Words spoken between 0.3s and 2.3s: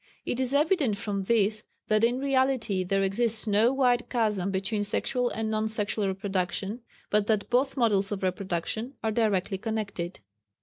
is evident from this, that in